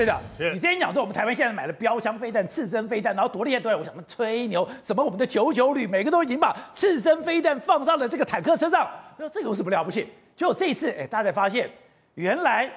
[0.00, 10.08] 队长，你之前讲说我们台湾现在买了标枪飞弹、刺针飞弹，然后多厉害多厉害，我想吹牛，什么我们的九九旅每个都已经把刺针飞弹放上了这个坦克车上， 那这个有什么了不起？
[10.34, 11.68] 结果这一次，哎，大家才发现，
[12.14, 12.70] 原来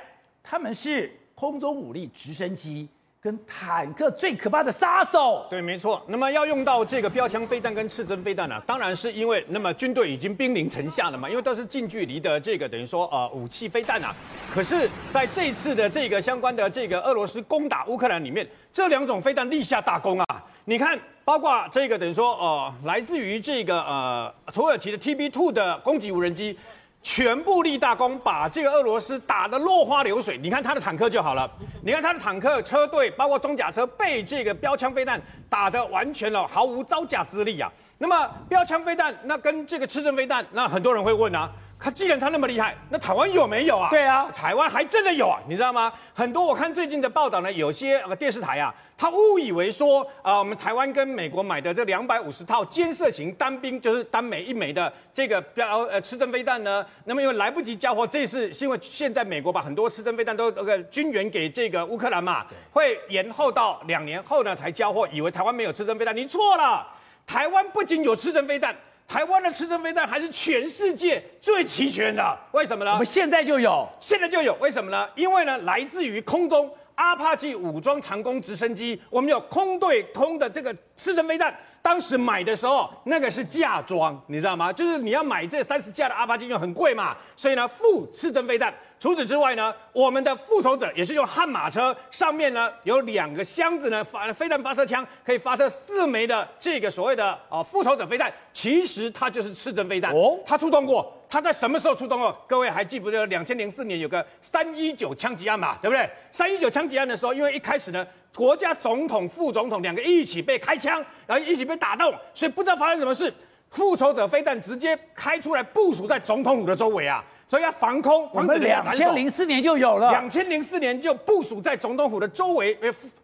[0.44, 2.90] 他们是空中武力直升机。
[3.24, 6.04] 跟坦克最可怕的杀手，对，没错。
[6.10, 14.14] 那么要用到这个标枪飞弹跟刺针飞弹呢、啊，当然是因为那么军队已经兵临城下了嘛，因为都是近距离的这个等于说呃武器飞弹啊。
[14.54, 20.44] 可是在这次的这个相关的这个俄罗斯攻打乌克兰里面，这两种飞弹立下大功啊。
[20.66, 26.60] 你看，包括这个等于说呃来自于这个呃土耳其的 TB Two 的攻击无人机。
[27.04, 30.38] 全部立大功，把这个俄罗斯打得落花流水。
[30.38, 31.48] 你看他的坦克就好了，
[31.84, 37.70] 你看他的坦克车队，包括装甲车，被这个标枪飞弹打得完全了，毫无招架之力啊。
[37.98, 41.52] 那么标枪飞弹，那跟这个刺针飞弹，那很多人会问啊。
[41.84, 43.90] 他既然他那么厉害，那台湾有没有啊？
[43.90, 45.92] 对啊，台湾还真的有啊，你知道吗？
[46.14, 66.88] 很多我看最近的报道呢，有些呃电视台啊，他误以为说啊、呃，我们台湾跟美国买的这两百五十套监射型单兵，就是单枚一枚的这个标呃刺针飞弹呢，那么因为来不及交货，这次是因为现在美国把很多刺针飞弹都那个军援给这个乌克兰嘛，会延后到两年后呢才交货，以为台湾没有刺针飞弹，你错了，
[67.28, 68.74] 台湾不仅有刺针飞弹。
[69.08, 72.94] 台湾的直升飞弹还是全世界最齐全的，为什么呢？
[72.94, 75.08] 我们现在就有，现在就有，为什么呢？
[75.16, 81.56] 因为呢，来自于空中阿帕奇武装长弓直升机，我们有空对空的这个刺针飞弹。
[81.82, 84.72] 当时买的时候，那个是嫁妆，你知道吗？
[84.72, 88.74] 就是你要买这三十架的阿帕奇，又很贵嘛，所以呢，附刺针飞弹。
[88.98, 101.14] 除此之外呢，我们的复仇者也是用悍马车，上面呢有两个箱子呢，发飞弹发射枪可以发射四枚的这个所谓的啊复仇者飞弹，其实它就是刺针飞弹哦，它出动过。
[101.34, 102.36] 他在什么时候出动哦？
[102.46, 105.76] 各位还记不记得两千零四年有个三一九枪击案嘛？
[105.82, 106.08] 对不对？
[106.32, 113.34] 三一九枪击案的时候，因为一开始呢，国家总统、副总统两个一起被开枪，然后一起被打动，所以不知道发生什么事，
[113.72, 117.26] 复仇者飞弹直接开出来部署在总统府的周围啊。
[117.48, 120.12] 所以要防空，我们两千零四年就有了。
[120.12, 122.78] 两千零四年就部署在总统府的周围，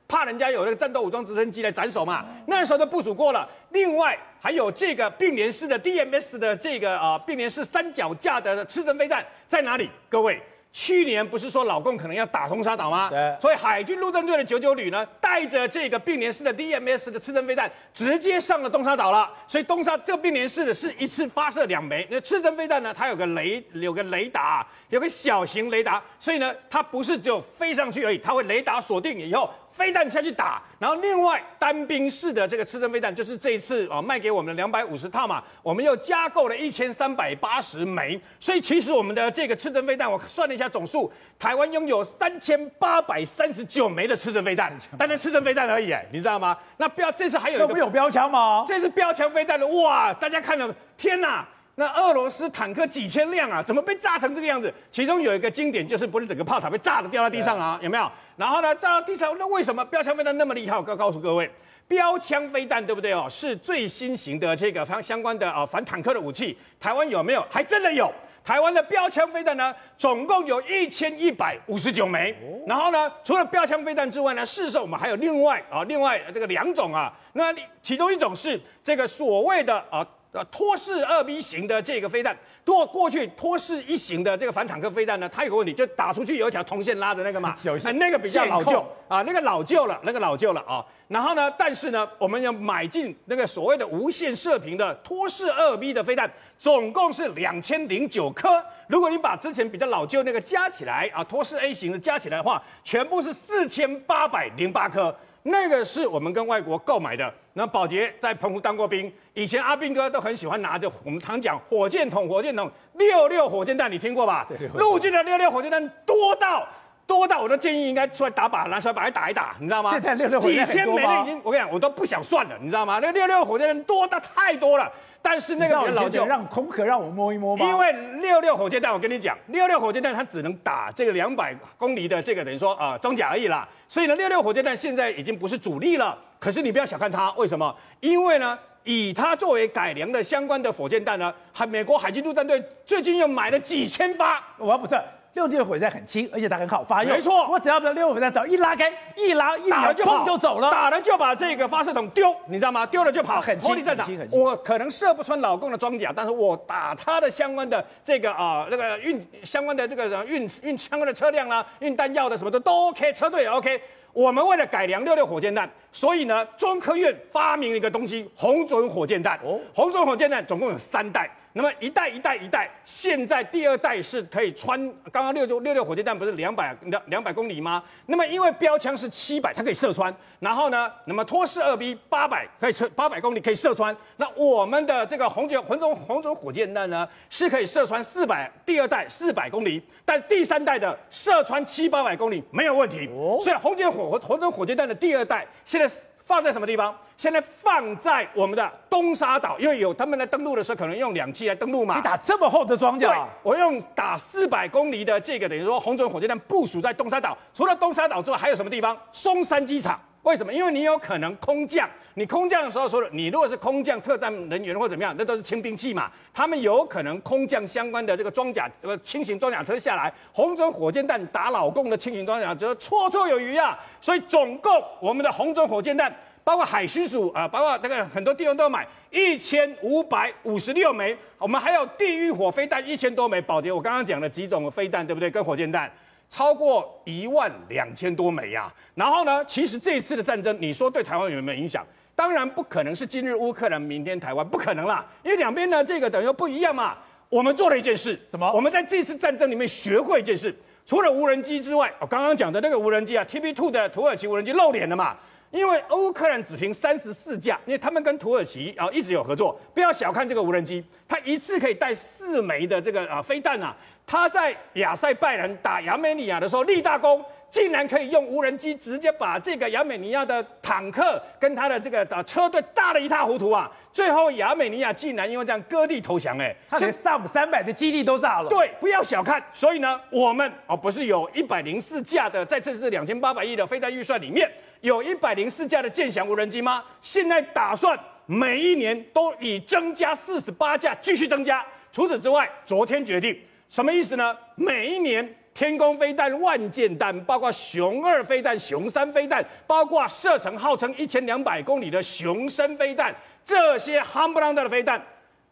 [0.10, 2.26] 怕人家有那个战斗武装直升机来斩首嘛。
[2.48, 3.48] 那时候都部署过了。
[3.70, 9.90] 另外还有这个并联式的 DMS 的这个啊并联式三脚架的刺针飞弹在哪里？
[10.10, 10.42] 各位。
[10.72, 13.10] 去年不是说老共可能要打东沙岛吗？
[13.10, 19.28] 对，所以海军陆战队的九九旅呢，带着这个并联式的 DMS 的刺针飞弹，直接上了东沙岛了。
[19.48, 29.50] 所以东沙这个并联式的是一次发射两枚，那刺针飞弹呢，它有个雷，有个雷达，有个小型雷达，所以呢，它不是只有飞上去而已，它会雷达锁定以后。
[29.80, 41.10] 飞弹下去打，然后另外单兵式的这个刺针飞弹，就是这一次啊卖给我们的两百五十套嘛，我们又加购了一千三百八十枚，所以其实我们的这个刺针飞弹，我算了一下总数，
[41.40, 46.58] 台湾拥有三千八百三十九枚的刺针飞弹，单单刺针飞弹而已，你知道吗？
[46.76, 48.66] 那标这次还有一个，不有标枪吗？
[48.68, 50.14] 这是标枪飞弹的哇！
[50.14, 51.48] 大家看了，天哪！
[51.80, 54.72] 那俄罗斯坦克几千辆啊，怎么被炸成这个样子？
[54.92, 57.80] 其中有一个经典，就是不是整个炮塔被炸的掉到地上啊？
[57.82, 58.12] 有没有？
[58.36, 60.76] 然后呢，炸到地上，那为什么标枪飞弹那么厉害？
[60.76, 61.50] 我告告诉各位，
[61.88, 63.28] 标枪飞弹对不对哦？
[63.30, 66.58] 是最新型的这个相相关的啊反坦克的武器。
[66.82, 67.46] 台湾有没有？
[67.50, 68.12] 还真的有。
[68.44, 72.36] 台湾的标枪飞弹呢，总共有一千一百五十九枚。
[72.68, 77.14] 然后呢，除了标枪飞弹之外呢，事实上我们还有另外啊，另外这个两种啊。
[77.32, 80.06] 那其中一种是这个所谓的啊。
[80.32, 90.86] 呃，托式二 B 型的这个飞弹，过过去托式一型的这个反坦克飞弹呢，它有个问题，就打出去有一条铜线拉着那个嘛， 哎，那个比较老旧啊，那个老旧了，那个老旧了啊。
[91.08, 98.64] 然后呢，但是呢，我们要买进那个所谓的无线射频的托式二 B 的飞弹，总共是两千零九颗。
[98.88, 105.16] 如果你把之前比较老旧那个加起来啊，托式 A 型的加起来的话，全部是四千八百零八颗。
[105.44, 107.34] 那个是我们跟外国购买的。
[107.54, 114.48] 那宝杰在澎湖当过兵，以前阿兵哥都很喜欢拿着我们常讲火箭筒，火箭筒六六火箭弹，你听过吧？
[114.76, 116.68] 陆军的六六火箭弹多到
[117.10, 119.90] 多到，我都建议应该出来打靶，拿出来把它打一打，你知道吗？
[119.90, 123.00] 现在六六火箭弹几千枚已经，我跟你讲，我都不想算了，你知道吗？
[123.02, 124.88] 那六六火箭弹多到太多了。
[125.22, 127.66] 但是那个比较老旧，让空壳让我摸一摸吧。
[127.66, 127.92] 因为
[128.22, 133.68] 六六火箭弹，我跟你讲，六六火箭弹它只能打这个两百公里的这个等于说啊装甲而已啦。
[133.90, 136.18] 所以呢，六六火箭弹现在已经不是主力了。
[136.40, 137.76] 可是你不要小看它，为什么？
[138.00, 144.42] 因为呢，以它作为改良的相关的火箭弹呢，还美国海军陆战队最近又买了几千发。
[144.58, 144.98] 我要不是
[145.34, 147.14] 六六火箭弹很轻，而且它很好发用。
[147.14, 152.86] 没错，我只要把六六火箭弹只要一拉开，一拉一拉就砰就走了，打了就把这个发射筒丢，你知道吗？
[152.86, 154.40] 丢了就跑，很轻很轻很轻。
[154.40, 163.82] 我可能射不穿老公的装甲，但是我打他的相关的这个啊那个运相关的这个运运相关的车辆啦，运弹药的什么的都 OK，车队也 OK。
[164.12, 169.40] 我们为了改良六六火箭弹，所以呢，中科院发明了一个东西——红准火箭弹。
[169.44, 171.30] 哦，红准火箭弹总共有三代。
[171.54, 174.80] 那么一代一代一代，现在第二代是可以穿。
[175.12, 177.84] 刚刚六六六六火箭弹不是两百两两百公里吗？
[178.06, 180.14] 那么因为标枪是七百，它可以射穿。
[180.40, 183.96] 然后呢，那么托式二 B 八百可以射八百公里可以射穿。
[184.18, 193.08] 那我们的这个红箭红中红中火箭弹呢，是可以射穿四百，第二代四百公里，但第三代的射穿七八百公里没有问题。
[193.08, 195.92] 哦，所以红箭火红中火箭弹的第二代现在。
[196.30, 196.96] 放在什么地方？
[197.18, 201.96] 现在放在我们的东沙岛，因为有他们来登陆的时候，可能用两栖来登陆嘛。
[201.96, 203.28] 你打这么厚的装甲？
[203.42, 207.36] 我用打四百公里的这个，等于说红准火箭弹部署在东沙岛。
[207.52, 208.96] 除了东沙岛之外，还有什么地方？
[209.12, 210.00] 松山机场。
[210.24, 210.54] 为什么？
[210.54, 216.12] 因为你有可能空降，你空降的时候说了，你如果是空降特战人员或怎么样，那都是轻兵器嘛。
[216.34, 223.80] 他们有可能空降相关的这个装甲，这个轻型装甲车下来，红准火箭弹打老共的轻型装甲车，绰绰有余啊。
[224.02, 226.14] 所以总共我们的红准火箭弹，
[226.44, 231.18] 包括海巡署啊，包括那个很多地方都要买一千五百五十六枚。
[231.38, 235.32] 我们还有地狱火飞弹一千多枚，宝杰我刚刚讲了几种飞弹，对不对？
[235.32, 235.90] 跟火箭弹。
[236.30, 241.86] 超过一万两千多枚呀、啊，然后呢，其实这一次的战争，你说对台湾有没有影响？
[242.16, 246.98] 当然不可能是今日乌克兰，明天台湾，不可能啦，因为两边呢这个等于不一样嘛。
[247.30, 248.52] 我们做了一件事，什么？
[248.52, 250.56] 我们在这次战争里面学会一件事，
[250.86, 255.16] 除了无人机之外，我刚刚讲的那个无人机啊，TB Two 的土耳其无人机露脸了嘛。
[255.52, 259.60] 因为乌克兰只凭三十四架，因为他们跟土耳其啊一直有合作。
[259.74, 263.76] 不要小看这个无人机，它一次可以带四枚的这个啊飞弹啊。
[264.06, 273.70] 它在亚塞拜然打亚美尼亚的时候立大功，竟然可以用无人机直接把这个亚美尼亚的坦克跟他的这个的车队打得一塌糊涂啊！
[273.92, 278.50] 最后亚美尼亚竟然因为这样割地投降，哎，他连 SAM 三百的基地都炸了。
[278.50, 279.44] 对，不要小看。
[279.54, 284.50] 所以呢，我们哦不是有一百零四架的，在这次两千八百亿的飞弹预算里面。
[284.82, 286.86] 有一百零四架的剑翔无人机吗？
[287.02, 291.66] 现在打算每一年都以增加四十八架继续增加。
[291.92, 293.38] 除此之外，昨天决定
[293.70, 294.38] 什么意思呢？
[294.56, 303.14] 每一年天宫飞弹、万箭弹，包括熊二飞弹、熊三飞弹，包括射程号称一千两百公里的熊三飞弹，
[303.44, 305.02] 这些夯不啷当的飞弹，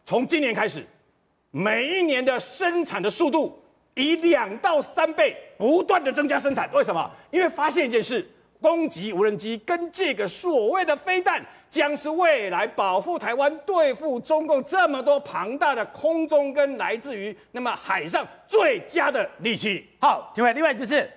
[0.04, 0.86] 从今年开始，
[1.50, 3.62] 每一年的生产的速度
[3.94, 6.70] 以两到三倍不断的增加生产。
[6.72, 7.10] 为什么？
[7.30, 8.26] 因为发现一件事。
[8.60, 19.86] 攻击无人机跟这个所谓的飞弹，将是未来保护台湾、对付中共这么多庞大的空中跟来自于那么海上最佳的利器。
[20.00, 21.08] 好，另外另外就是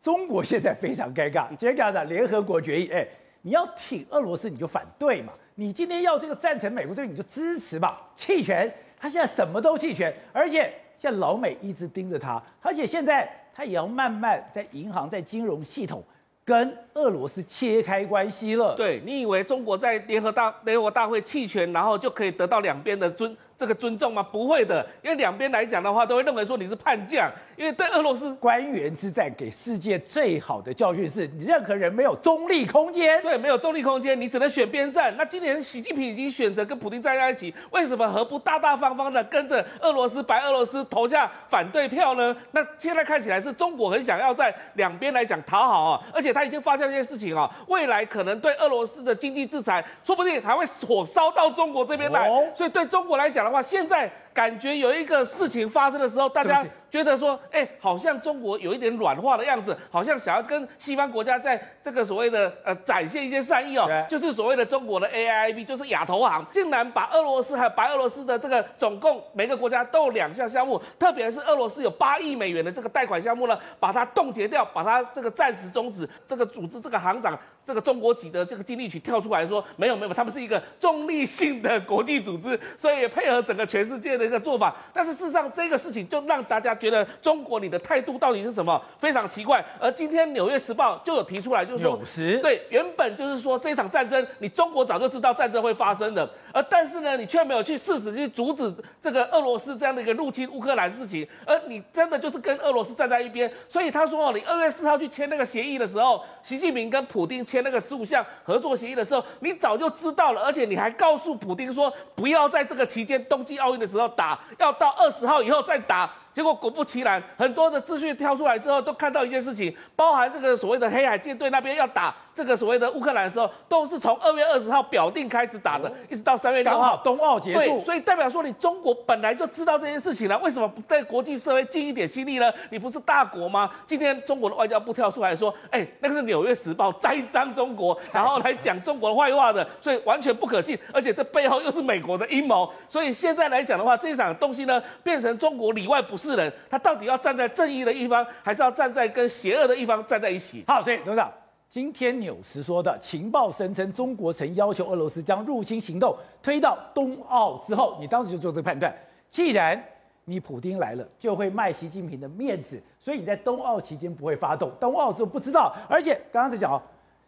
[0.00, 1.48] 中国现在非常尴尬。
[1.50, 3.06] 今天讲的联合国决议，哎，
[3.40, 8.72] 你要挺俄罗斯你就反对嘛，你今天要这个赞成美国这边你就支持嘛，弃权。
[9.00, 16.04] 他现在什么都弃权，而且现在老美一直盯着他，而且现在他也要慢慢在银行、在金融系统。
[16.44, 18.74] 跟俄罗斯切开关系了。
[18.74, 23.36] 对，你以为中国在联合大联合国大会弃权，然后就可以得到两边的尊？
[23.56, 24.22] 这个尊重吗？
[24.22, 27.30] 不会的，因为两边来讲的话，都会认为说你是叛将。
[27.54, 33.22] 因为对俄罗斯官员之战给世界最好的教训是，你任何人没有中立空间。
[33.22, 35.14] 对，没有中立空间，你只能选边站。
[35.16, 42.34] 那今年习近平已经选择跟普京站在一起，为什么何不大大方方的跟着俄罗斯、白俄罗斯投下反对票呢？
[42.50, 52.28] 那现在看起来是中国很想要在两边来讲讨好啊，而且他已经发现一件事情啊，未来可能对俄罗斯的经济制裁，说不定还会火烧到中国这边来。
[52.28, 56.64] 哦、所以对中国来讲的话，现在感觉有一个事情发生的时候，大家。
[56.92, 76.06] 觉得说，哎，好像中国有一点软化的样子，好像想要跟西方国家在这个所谓的呃展现一些善意哦，就是所谓的中国的 AIIB，就是亚投行，竟然把俄罗斯还有白俄罗斯的这个总共每个国家都有两项项目，特别是俄罗斯有八亿美元的这个贷款项目呢，把它冻结掉，把它这个暂时终止。
[76.28, 84.74] 这个组织这个行长，这个中国籍的这个经济局跳出来说，没有没有，他们是一个中立性的国际组织，所以也配合整个全世界的一个做法。
[84.92, 86.72] 但是事实上，这个事情就让大家。
[86.82, 88.82] 觉得中国你的态度到底是什么？
[88.98, 89.64] 非常奇怪。
[89.78, 91.96] 而今天《纽约时报》就有提出来，就是说，
[92.40, 103.50] 对，原本就是说这场战争，你中国早就知道战争会发生的，而但是呢，你却没有去誓死去阻止这个俄罗斯这样的一个入侵乌克兰事情，而你真的就是跟俄罗斯站在一边。
[103.68, 116.10] 所以他说哦，你二月四号去签那个协议的时候，习近平跟普丁签那个十五项合作协议的时候，你早就知道了，而且你还告诉普丁说，不要在这个期间冬季奥运的时候打，要到二十号以后再打。
[116.32, 127.58] 结果果不其然，很多的资讯跳出来之后，都看到一件事情，包含这个所谓的黑海舰队那边要打这个所谓的乌克兰的时候，都是从二月二十号表定开始打的，哦、一直到三月六号冬奥结束。
[127.58, 132.52] 对，所以代表说你中国本来就知道这件事情了，为什么不在国际社会尽一点心力呢？
[132.70, 133.70] 你不是大国吗？
[133.86, 142.72] 今天中国的外交部跳出来说，哎，那个是《纽约时报》栽赃中国， 然后来讲中国的坏话的，所以完全不可信，而且这背后又是美国的阴谋。
[142.88, 150.64] 所以现在来讲的话，这一场东西呢，变成中国里外不是人，他到底要站在正义的一方，还是要站在跟邪恶的一方站在一起？
[150.66, 151.30] 好，所以董事长。
[151.72, 157.96] 今天纽时说的情报声称，中国曾要求俄罗斯将入侵行动推到冬奥之后。
[157.98, 158.94] 你当时就做这个判断，
[159.30, 159.82] 既然
[160.26, 165.74] 你普京来了，就会卖习近平的面子，所以你在冬奥期间不会发动，冬奥之后不知道。
[165.88, 166.82] 而且刚刚在讲哦，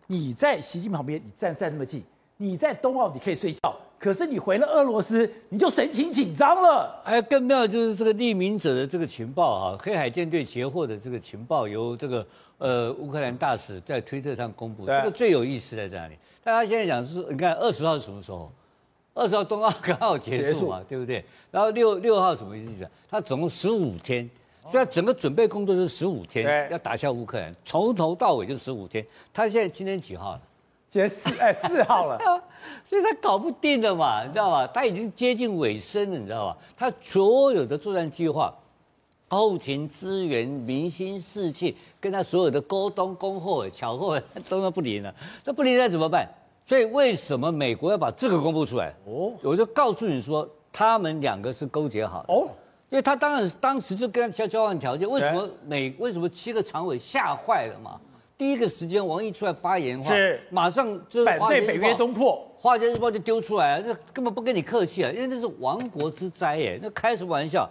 [0.09, 2.05] 你在习近平旁边，你站站那么近，
[2.37, 3.75] 你在冬奥你可以睡觉，
[4.05, 7.01] 可是你回了俄罗斯，你就神情紧张了。
[7.03, 12.27] 还有更妙的就是这个匿名者的这个情报啊，黑海舰队截获的这个情报由这个。
[12.59, 16.15] 呃，乌克兰大使在推特上公布，这个最有意思在哪里。
[16.43, 18.51] 大家现在讲是，你看二十号是什么时候？
[19.13, 21.23] 二十号冬奥刚好结束嘛，对不对？
[21.51, 22.89] 然后六六号什么意思？
[23.11, 24.31] 他总共十五天，
[24.71, 29.05] 所以整个准备工作是十五天，要打下乌克兰，从头到尾就十五天。
[29.33, 30.43] 他现在今天几号了？
[30.89, 32.19] 今天四哎四号了，
[32.85, 34.67] 所以他搞不定了嘛，你知道吧？
[34.75, 36.57] 他已经接近尾声了，你知道吧？
[36.77, 38.55] 他所有的作战计划。
[39.27, 45.13] 后勤资源、民心士气，跟他所有的沟通、恭候、巧贺， 都都不灵了。
[45.43, 46.29] 这不灵那怎么办？
[46.65, 48.95] 所以为什么美国要把这个公布出来？
[49.07, 52.33] 哦，我就告诉你说，他们两个是勾结好的。
[52.33, 52.47] 哦，
[52.91, 55.09] 因为他当然当时就跟他交交换条件。
[55.09, 55.93] 为什么美？
[55.99, 57.99] 为什么七个常委吓坏了嘛？
[58.39, 67.71] 第一个时间，王毅出来发言的话，是马上就是反对北约东扩，华尔街日报就丢出来了，这根本不跟你客气啊，因为那是亡国之灾耶，那开什么玩笑？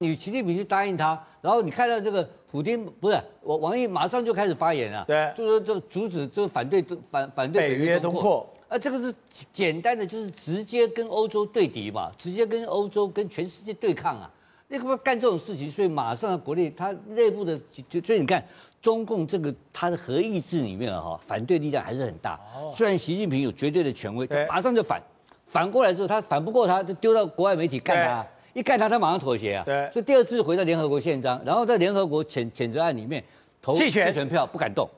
[0.00, 9.14] 你习近平去答应他，然后你看到这个普京不是我王毅马上就开始发言了，对，就是说这个阻止这个反对反反对北约东扩，啊，这个是
[9.54, 14.30] 简单的就是直接跟欧洲对敌嘛，直接跟欧洲跟全世界对抗啊，
[14.68, 18.46] 那个干这种事情，所以马上国内他内部的就所以你看
[18.86, 22.38] 中共这个他的核意志里面哈反对力量还是很大，
[22.72, 25.02] 虽然习近平有绝对的权威，他马上就反，
[25.48, 28.24] 反过来之后他反不过他就丢到国外媒体干他。
[28.54, 29.64] 一干他，他马上妥协啊！
[29.64, 33.22] 对，所以第二次回到联合国宪章，然后在联合国谴谴责案里面
[33.60, 34.28] 投弃权。
[34.28, 34.88] 票，不敢动，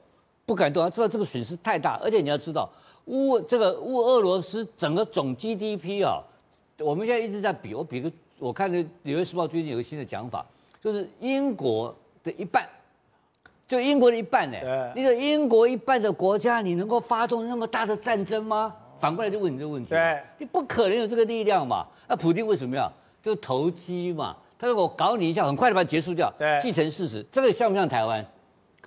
[0.44, 0.84] 不敢动。
[0.84, 2.70] 他知道这个损失太大，而且你要知道，
[3.06, 6.22] 乌这个乌俄罗斯整个总 GDP 啊，
[6.78, 10.46] 我们现在一直在比，我比个，我看这《纽约时报》最近有个新的讲法，
[10.80, 11.92] 就是英国
[12.22, 12.68] 的一半，
[13.68, 14.56] 就英国的一半呢。
[14.60, 18.74] 对，一个英国一半的国家，你能够发动那么大的战争吗？
[18.98, 21.86] 反过来就问你这个问题，对，你不可能有这个力量嘛？
[22.08, 22.92] 那普京为什么要？
[23.22, 27.24] 就投机嘛，他说我搞你一下，很快就把它结束掉，对，既成事实。
[27.30, 28.24] 这个像不像台湾？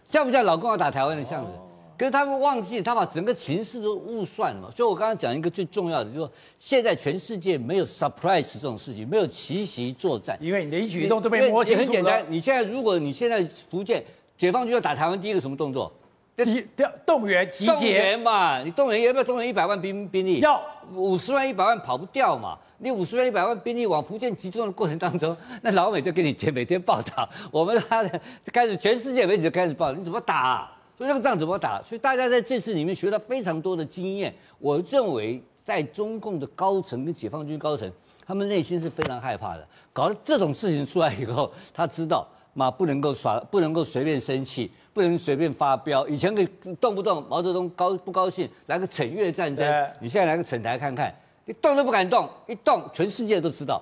[0.07, 1.51] 像不像老共要打台湾的样子？
[1.51, 4.69] 哦、可是他们忘记，他把整个情势都误算了嘛。
[4.75, 11.85] 所以我刚刚讲一个最重要的，就是说现在全世界没有 surprise 这种事情，没有奇袭作战，因为你的一举一动都被摸清楚了。
[11.85, 14.03] 很简单，你现在如果你现在福建
[14.41, 15.93] 解放军要打台湾，第一个什么动作？
[16.35, 17.71] 集调动员集结。
[17.71, 20.39] 动员嘛，你动员要不要动员一百万兵兵力？
[20.39, 20.59] 要
[20.95, 22.57] 五十万一百万跑不掉嘛。
[22.79, 30.77] 你五十万一百万兵力往福建集中的过程当中， 那老美就给你每天报道， 我们他的开始全世界媒体就开始报，你怎么打啊？
[30.97, 31.79] 所以这个仗怎么打？
[31.83, 34.33] 所以大家在这次里面学了非常多的经验。
[34.57, 37.87] 我认为在中共的高层跟解放军高层，
[38.25, 39.67] 他们内心是非常害怕的。
[39.93, 46.07] 搞了这种事情出来以后，他知道嘛，不能够耍，不能够随便生气，不能随便发飙。
[46.07, 46.47] 以前可以
[46.79, 51.13] 动不动毛泽东高不高兴来个惩越战争，你现在来个惩台看看。
[51.45, 53.81] 你动都不敢动，一动全世界都知道。